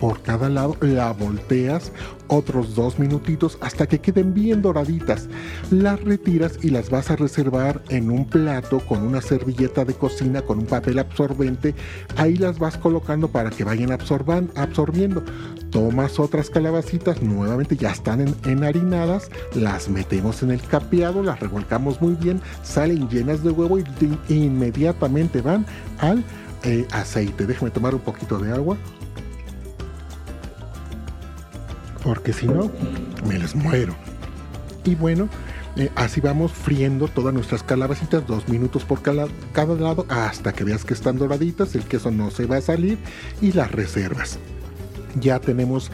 por 0.00 0.22
cada 0.22 0.48
lado, 0.48 0.76
la 0.80 1.12
volteas 1.12 1.92
otros 2.28 2.74
dos 2.74 2.98
minutitos 2.98 3.58
hasta 3.60 3.86
que 3.86 4.00
queden 4.00 4.34
bien 4.34 4.62
doraditas. 4.62 5.28
Las 5.70 6.02
retiras 6.02 6.58
y 6.62 6.70
las 6.70 6.90
vas 6.90 7.10
a 7.10 7.16
reservar 7.16 7.82
en 7.88 8.10
un 8.10 8.26
plato 8.26 8.80
con 8.80 9.02
una 9.02 9.20
servilleta 9.20 9.84
de 9.84 9.94
cocina 9.94 10.42
con 10.42 10.58
un 10.60 10.66
papel 10.66 10.98
absorbente. 10.98 11.74
Ahí 12.16 12.36
las 12.36 12.58
vas 12.58 12.76
colocando 12.76 13.28
para 13.28 13.50
que 13.50 13.64
vayan 13.64 13.92
absorbiendo. 13.92 15.22
Tomas 15.70 16.18
otras 16.18 16.50
calabacitas, 16.50 17.22
nuevamente 17.22 17.76
ya 17.76 17.90
están 17.90 18.34
enharinadas, 18.44 19.30
las 19.54 19.88
metemos 19.88 20.42
en 20.42 20.52
el 20.52 20.60
capeado, 20.62 21.22
las 21.22 21.40
revolcamos 21.40 22.00
muy 22.00 22.14
bien, 22.14 22.40
salen 22.62 23.08
llenas 23.08 23.42
de 23.42 23.50
huevo 23.50 23.78
y 23.78 23.84
inmediatamente 24.28 25.40
van 25.40 25.66
al 25.98 26.24
eh, 26.62 26.86
aceite. 26.92 27.46
Déjame 27.46 27.70
tomar 27.70 27.94
un 27.94 28.00
poquito 28.00 28.38
de 28.38 28.52
agua 28.52 28.76
porque 32.04 32.34
si 32.34 32.46
no, 32.46 32.70
me 33.26 33.38
les 33.38 33.56
muero. 33.56 33.96
Y 34.84 34.94
bueno, 34.94 35.28
eh, 35.76 35.90
así 35.96 36.20
vamos 36.20 36.52
friendo 36.52 37.08
todas 37.08 37.32
nuestras 37.32 37.62
calabacitas, 37.62 38.26
dos 38.26 38.46
minutos 38.48 38.84
por 38.84 39.00
cada, 39.00 39.26
cada 39.52 39.74
lado, 39.74 40.06
hasta 40.10 40.52
que 40.52 40.62
veas 40.62 40.84
que 40.84 40.94
están 40.94 41.16
doraditas, 41.16 41.74
el 41.74 41.84
queso 41.84 42.10
no 42.10 42.30
se 42.30 42.44
va 42.44 42.58
a 42.58 42.60
salir 42.60 42.98
y 43.40 43.52
las 43.52 43.72
reservas. 43.72 44.38
Ya 45.20 45.38
tenemos 45.38 45.90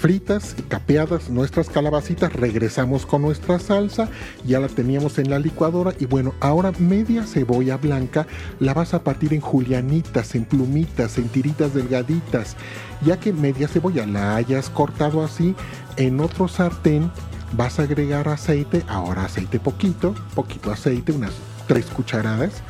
fritas 0.00 0.56
capeadas 0.68 1.28
nuestras 1.28 1.68
calabacitas, 1.68 2.32
regresamos 2.32 3.04
con 3.06 3.22
nuestra 3.22 3.58
salsa, 3.58 4.08
ya 4.44 4.60
la 4.60 4.68
teníamos 4.68 5.18
en 5.18 5.30
la 5.30 5.38
licuadora 5.38 5.92
y 5.98 6.06
bueno, 6.06 6.34
ahora 6.40 6.72
media 6.78 7.24
cebolla 7.24 7.76
blanca 7.76 8.26
la 8.60 8.74
vas 8.74 8.94
a 8.94 9.04
partir 9.04 9.34
en 9.34 9.40
julianitas, 9.40 10.34
en 10.34 10.44
plumitas, 10.44 11.18
en 11.18 11.28
tiritas 11.28 11.74
delgaditas, 11.74 12.56
ya 13.04 13.20
que 13.20 13.32
media 13.32 13.68
cebolla 13.68 14.06
la 14.06 14.36
hayas 14.36 14.70
cortado 14.70 15.22
así, 15.22 15.54
en 15.96 16.20
otro 16.20 16.48
sartén 16.48 17.10
vas 17.52 17.78
a 17.78 17.82
agregar 17.82 18.28
aceite, 18.28 18.82
ahora 18.88 19.26
aceite 19.26 19.60
poquito, 19.60 20.14
poquito 20.34 20.72
aceite, 20.72 21.12
unas 21.12 21.32
tres 21.66 21.86
cucharadas, 21.86 22.62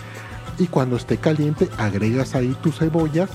y 0.59 0.66
cuando 0.66 0.97
esté 0.97 1.16
caliente 1.16 1.68
agregas 1.78 2.35
ahí 2.35 2.54
tus 2.62 2.78
cebollas, 2.78 3.30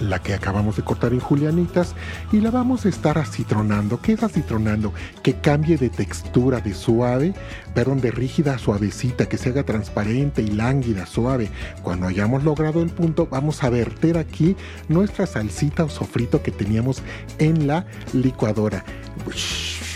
la 0.00 0.20
que 0.20 0.34
acabamos 0.34 0.76
de 0.76 0.82
cortar 0.82 1.12
en 1.12 1.20
julianitas, 1.20 1.94
y 2.32 2.40
la 2.40 2.50
vamos 2.50 2.86
a 2.86 2.88
estar 2.88 3.18
acitronando. 3.18 4.00
¿Qué 4.00 4.12
es 4.12 4.22
acitronando? 4.22 4.92
Que 5.22 5.34
cambie 5.34 5.76
de 5.76 5.90
textura 5.90 6.60
de 6.60 6.74
suave, 6.74 7.34
perdón, 7.74 8.00
de 8.00 8.10
rígida 8.10 8.54
a 8.54 8.58
suavecita, 8.58 9.28
que 9.28 9.38
se 9.38 9.50
haga 9.50 9.64
transparente 9.64 10.42
y 10.42 10.48
lánguida, 10.48 11.06
suave. 11.06 11.50
Cuando 11.82 12.06
hayamos 12.06 12.44
logrado 12.44 12.82
el 12.82 12.90
punto, 12.90 13.26
vamos 13.30 13.62
a 13.62 13.70
verter 13.70 14.18
aquí 14.18 14.56
nuestra 14.88 15.26
salsita 15.26 15.84
o 15.84 15.88
sofrito 15.88 16.42
que 16.42 16.50
teníamos 16.50 17.02
en 17.38 17.66
la 17.66 17.86
licuadora 18.12 18.84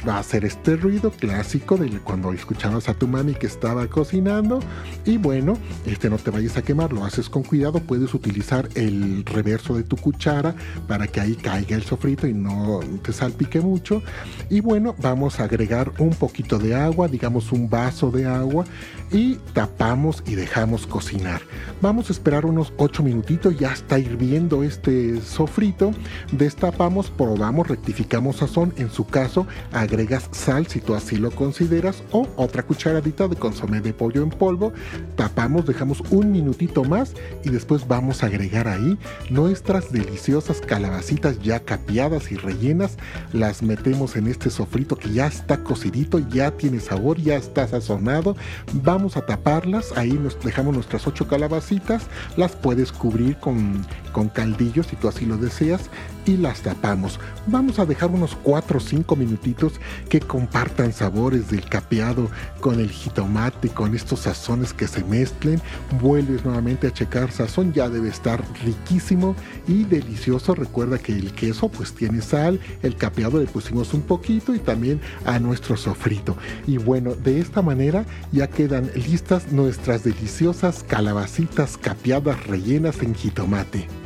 va 0.06 0.16
a 0.16 0.18
hacer 0.20 0.44
este 0.44 0.76
ruido 0.76 1.10
clásico 1.10 1.76
de 1.76 1.90
cuando 2.00 2.32
escuchabas 2.32 2.88
a 2.88 2.94
tu 2.94 3.08
mami 3.08 3.34
que 3.34 3.46
estaba 3.46 3.86
cocinando. 3.86 4.60
Y 5.04 5.16
bueno, 5.16 5.56
este 5.86 6.10
no 6.10 6.18
te 6.18 6.30
vayas 6.30 6.56
a 6.56 6.62
quemar, 6.62 6.92
lo 6.92 7.04
haces 7.04 7.28
con 7.28 7.42
cuidado. 7.42 7.80
Puedes 7.80 8.14
utilizar 8.14 8.68
el 8.74 9.24
reverso 9.24 9.76
de 9.76 9.82
tu 9.82 9.96
cuchara 9.96 10.54
para 10.86 11.06
que 11.06 11.20
ahí 11.20 11.34
caiga 11.34 11.76
el 11.76 11.82
sofrito 11.82 12.26
y 12.26 12.34
no 12.34 12.80
te 13.02 13.12
salpique 13.12 13.60
mucho. 13.60 14.02
Y 14.50 14.60
bueno, 14.60 14.94
vamos 15.00 15.40
a 15.40 15.44
agregar 15.44 15.92
un 15.98 16.10
poquito 16.10 16.58
de 16.58 16.74
agua, 16.74 17.08
digamos 17.08 17.52
un 17.52 17.68
vaso 17.68 18.10
de 18.10 18.26
agua, 18.26 18.64
y 19.12 19.36
tapamos 19.52 20.22
y 20.26 20.34
dejamos 20.34 20.86
cocinar. 20.86 21.42
Vamos 21.80 22.08
a 22.08 22.12
esperar 22.12 22.46
unos 22.46 22.72
8 22.76 23.02
minutitos, 23.02 23.58
ya 23.58 23.72
está 23.72 23.98
hirviendo 23.98 24.62
este 24.62 25.20
sofrito. 25.20 25.92
Destapamos, 26.32 27.10
probamos, 27.10 27.68
rectificamos 27.68 28.36
sazón. 28.36 28.72
En 28.76 28.90
su 28.90 29.06
caso, 29.06 29.46
agregas 29.94 30.28
sal 30.32 30.66
si 30.66 30.80
tú 30.80 30.94
así 30.94 31.16
lo 31.16 31.30
consideras 31.30 32.02
o 32.10 32.26
otra 32.34 32.64
cucharadita 32.64 33.28
de 33.28 33.36
consomé 33.36 33.80
de 33.80 33.92
pollo 33.92 34.22
en 34.22 34.30
polvo. 34.30 34.72
Tapamos, 35.14 35.66
dejamos 35.66 36.02
un 36.10 36.32
minutito 36.32 36.82
más 36.82 37.14
y 37.44 37.50
después 37.50 37.86
vamos 37.86 38.22
a 38.22 38.26
agregar 38.26 38.66
ahí 38.66 38.98
nuestras 39.30 39.92
deliciosas 39.92 40.60
calabacitas 40.60 41.40
ya 41.40 41.60
capeadas 41.60 42.32
y 42.32 42.36
rellenas. 42.36 42.98
Las 43.32 43.62
metemos 43.62 44.16
en 44.16 44.26
este 44.26 44.50
sofrito 44.50 44.96
que 44.96 45.10
ya 45.10 45.28
está 45.28 45.62
cocidito, 45.62 46.18
ya 46.18 46.50
tiene 46.50 46.80
sabor, 46.80 47.18
ya 47.18 47.36
está 47.36 47.68
sazonado. 47.68 48.36
Vamos 48.72 49.16
a 49.16 49.24
taparlas, 49.24 49.92
ahí 49.96 50.12
nos 50.12 50.40
dejamos 50.42 50.74
nuestras 50.74 51.06
ocho 51.06 51.28
calabacitas, 51.28 52.02
las 52.36 52.56
puedes 52.56 52.90
cubrir 52.90 53.36
con, 53.38 53.86
con 54.12 54.28
caldillo 54.28 54.82
si 54.82 54.96
tú 54.96 55.06
así 55.06 55.24
lo 55.24 55.36
deseas 55.36 55.88
y 56.24 56.36
las 56.36 56.62
tapamos. 56.62 57.20
Vamos 57.46 57.78
a 57.78 57.86
dejar 57.86 58.10
unos 58.10 58.36
4 58.42 58.78
o 58.78 58.80
5 58.80 59.16
minutitos 59.16 59.74
que 60.08 60.20
compartan 60.20 60.92
sabores 60.92 61.50
del 61.50 61.64
capeado 61.68 62.28
con 62.60 62.80
el 62.80 62.90
jitomate, 62.90 63.68
con 63.68 63.94
estos 63.94 64.20
sazones 64.20 64.72
que 64.72 64.88
se 64.88 65.04
mezclen. 65.04 65.60
Vuelves 66.00 66.44
nuevamente 66.44 66.86
a 66.86 66.92
checar 66.92 67.30
sazón, 67.30 67.72
ya 67.72 67.88
debe 67.88 68.08
estar 68.08 68.42
riquísimo 68.64 69.34
y 69.68 69.84
delicioso. 69.84 70.54
Recuerda 70.54 70.98
que 70.98 71.12
el 71.12 71.32
queso 71.32 71.68
pues 71.68 71.94
tiene 71.94 72.20
sal, 72.20 72.60
el 72.82 72.96
capeado 72.96 73.38
le 73.38 73.46
pusimos 73.46 73.94
un 73.94 74.02
poquito 74.02 74.54
y 74.54 74.58
también 74.58 75.00
a 75.24 75.38
nuestro 75.38 75.76
sofrito. 75.76 76.36
Y 76.66 76.78
bueno, 76.78 77.14
de 77.14 77.40
esta 77.40 77.62
manera 77.62 78.04
ya 78.32 78.48
quedan 78.48 78.90
listas 78.94 79.52
nuestras 79.52 80.04
deliciosas 80.04 80.82
calabacitas 80.82 81.76
capeadas 81.76 82.46
rellenas 82.46 83.02
en 83.02 83.14
jitomate. 83.14 84.03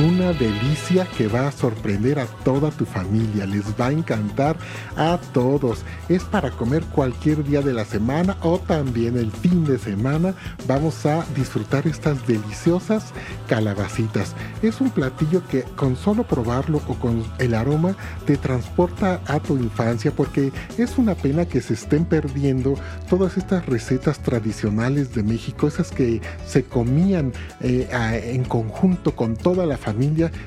Una 0.00 0.32
delicia 0.32 1.06
que 1.16 1.28
va 1.28 1.48
a 1.48 1.52
sorprender 1.52 2.18
a 2.18 2.26
toda 2.26 2.70
tu 2.70 2.86
familia, 2.86 3.44
les 3.44 3.64
va 3.78 3.88
a 3.88 3.92
encantar 3.92 4.56
a 4.96 5.18
todos. 5.34 5.80
Es 6.08 6.24
para 6.24 6.50
comer 6.50 6.82
cualquier 6.84 7.44
día 7.44 7.60
de 7.60 7.74
la 7.74 7.84
semana 7.84 8.36
o 8.42 8.58
también 8.58 9.18
el 9.18 9.30
fin 9.30 9.64
de 9.64 9.78
semana. 9.78 10.34
Vamos 10.66 11.04
a 11.04 11.24
disfrutar 11.36 11.86
estas 11.86 12.26
deliciosas 12.26 13.12
calabacitas. 13.46 14.34
Es 14.62 14.80
un 14.80 14.90
platillo 14.90 15.46
que 15.48 15.62
con 15.62 15.96
solo 15.96 16.24
probarlo 16.24 16.80
o 16.88 16.94
con 16.94 17.22
el 17.38 17.54
aroma 17.54 17.94
te 18.24 18.38
transporta 18.38 19.20
a 19.26 19.38
tu 19.40 19.56
infancia 19.56 20.12
porque 20.12 20.50
es 20.78 20.96
una 20.96 21.14
pena 21.14 21.44
que 21.44 21.60
se 21.60 21.74
estén 21.74 22.06
perdiendo 22.06 22.74
todas 23.08 23.36
estas 23.36 23.66
recetas 23.66 24.20
tradicionales 24.20 25.14
de 25.14 25.22
México, 25.22 25.68
esas 25.68 25.90
que 25.90 26.22
se 26.46 26.64
comían 26.64 27.32
eh, 27.60 27.88
en 28.32 28.44
conjunto 28.44 29.14
con 29.14 29.36
toda 29.36 29.66
la 29.66 29.76
familia 29.76 29.89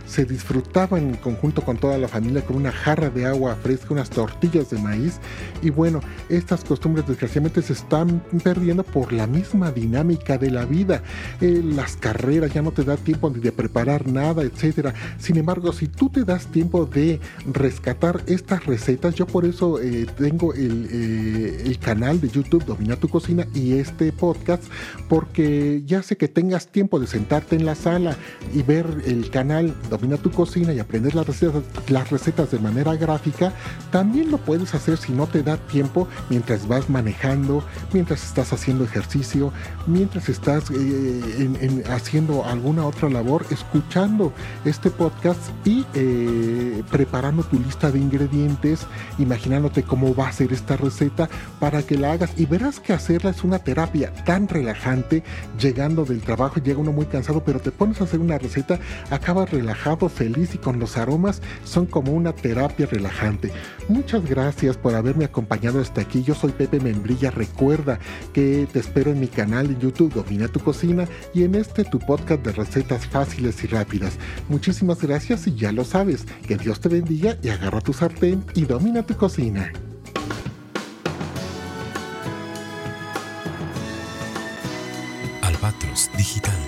se 0.06 0.26
disfrutaba 0.26 0.98
en 0.98 1.16
conjunto 1.16 1.62
con 1.64 1.78
toda 1.78 1.98
la 1.98 2.08
familia 2.08 2.44
con 2.44 2.56
una 2.56 2.72
jarra 2.72 3.10
de 3.10 3.26
agua 3.26 3.56
fresca, 3.56 3.94
unas 3.94 4.10
tortillas 4.10 4.70
de 4.70 4.78
maíz. 4.80 5.20
Y 5.62 5.70
bueno, 5.70 6.02
estas 6.30 6.64
costumbres 6.64 7.08
desgraciadamente 7.08 7.62
se 7.62 7.74
están 7.74 8.22
perdiendo 8.44 8.84
por 8.84 9.14
la 9.14 9.28
misma 9.28 9.72
dinámica 9.72 10.38
de 10.38 10.52
la 10.52 10.66
vida. 10.66 11.02
Eh, 11.42 11.62
las 11.64 11.96
carreras 11.96 12.54
ya 12.54 12.62
no 12.62 12.72
te 12.72 12.84
da 12.84 12.98
tiempo 12.98 13.30
ni 13.30 13.40
de 13.40 13.52
preparar 13.52 14.08
nada, 14.08 14.44
etcétera. 14.44 14.94
Sin 15.18 15.38
embargo, 15.38 15.74
si 15.74 15.88
tú 15.88 16.10
te 16.10 16.24
das 16.24 16.48
tiempo 16.48 16.86
de 16.86 17.20
rescatar 17.52 18.22
estas 18.28 18.66
recetas, 18.66 19.16
yo 19.16 19.26
por 19.26 19.46
eso 19.46 19.80
eh, 19.82 20.06
tengo 20.18 20.54
el, 20.54 20.88
eh, 20.92 21.64
el 21.66 21.80
canal 21.80 22.20
de 22.20 22.30
YouTube 22.30 22.66
Domina 22.66 22.96
tu 22.96 23.08
Cocina 23.08 23.48
y 23.54 23.74
este 23.74 24.12
podcast, 24.12 24.64
porque 25.10 25.84
ya 25.86 26.02
sé 26.04 26.18
que 26.18 26.28
tengas 26.28 26.68
tiempo 26.68 27.00
de 27.00 27.08
sentarte 27.08 27.56
en 27.56 27.66
la 27.66 27.76
sala 27.76 28.16
y 28.54 28.62
ver 28.62 28.86
el 29.06 29.30
canal 29.34 29.74
Domina 29.90 30.16
tu 30.18 30.32
cocina 30.32 30.74
y 30.74 30.80
aprender 30.80 31.16
las 31.16 31.26
recetas, 31.26 31.64
las 31.90 32.10
recetas 32.12 32.52
de 32.52 32.60
manera 32.60 32.96
gráfica, 32.96 33.52
también 33.92 34.30
lo 34.30 34.38
puedes 34.38 34.74
hacer 34.76 34.98
si 34.98 35.12
no 35.12 35.26
te 35.26 35.42
da 35.42 35.58
tiempo 35.58 36.08
mientras 36.30 36.68
vas 36.68 36.90
manejando, 36.90 37.64
mientras 37.92 38.24
estás 38.24 38.54
haciendo 38.54 38.84
ejercicio, 38.84 39.52
mientras 39.88 40.30
estás 40.30 40.66
eh, 40.72 41.84
haciendo 41.90 42.46
alguna 42.46 42.86
otra 42.86 43.10
labor, 43.10 43.46
escuchando 43.50 44.32
este 44.66 44.92
podcast 44.92 45.42
y 45.66 45.86
eh, 45.96 46.84
preparando 46.92 47.44
tu 47.44 47.60
lista 47.60 47.92
de 47.92 48.00
ingredientes, 48.00 48.86
imaginándote 49.18 49.82
cómo 49.82 50.14
va 50.14 50.28
a 50.28 50.32
ser 50.32 50.54
esta 50.54 50.78
receta 50.78 51.28
para 51.60 51.82
que 51.82 51.98
la 51.98 52.12
hagas. 52.12 52.32
Y 52.38 52.46
verás 52.46 52.80
que 52.80 52.94
hacerla 52.94 53.32
es 53.32 53.44
una 53.44 53.60
terapia 53.60 54.14
tan 54.26 54.48
relajante, 54.48 55.24
llegando 55.60 56.06
del 56.06 56.22
trabajo, 56.22 56.60
llega 56.60 56.80
uno 56.80 56.92
muy 56.92 57.08
cansado, 57.08 57.44
pero 57.44 57.60
te 57.60 57.72
pones 57.72 58.00
a 58.00 58.04
hacer 58.04 58.20
una 58.20 58.38
receta, 58.38 58.80
acabas 59.24 59.52
relajado, 59.52 60.10
feliz 60.10 60.54
y 60.54 60.58
con 60.58 60.80
los 60.80 60.98
aromas 60.98 61.42
son 61.64 61.86
como 61.86 62.12
una 62.12 62.34
terapia 62.34 62.86
relajante. 62.86 63.54
Muchas 63.88 64.26
gracias 64.26 64.76
por 64.76 64.96
haberme 64.96 65.24
acompañado 65.24 65.80
hasta 65.80 66.02
aquí. 66.02 66.24
Yo 66.24 66.36
soy 66.36 66.52
Pepe 66.52 66.82
Membrilla. 66.82 67.32
Recuerda 67.32 68.00
que 68.34 68.68
te 68.72 68.80
espero 68.80 69.12
en 69.12 69.22
mi 69.22 69.28
canal 69.28 69.70
de 69.70 69.82
YouTube 69.82 70.14
Domina 70.14 70.50
tu 70.50 70.60
Cocina 70.60 71.08
y 71.34 71.44
en 71.44 71.56
este 71.56 71.86
tu 71.86 72.00
podcast 72.00 72.44
de 72.44 72.52
recetas 72.52 73.08
fáciles 73.08 73.64
y 73.64 73.68
rápidas. 73.68 74.20
Muchísimas 74.50 75.02
gracias 75.02 75.48
y 75.48 75.56
ya 75.56 75.72
lo 75.72 75.86
sabes. 75.86 76.26
Que 76.46 76.58
Dios 76.58 76.82
te 76.82 76.90
bendiga 76.90 77.38
y 77.42 77.48
agarra 77.48 77.80
tu 77.80 77.94
sartén 77.94 78.44
y 78.56 78.66
domina 78.66 79.04
tu 79.04 79.16
cocina. 79.16 79.72
Albatros 85.42 86.10
Digital 86.18 86.63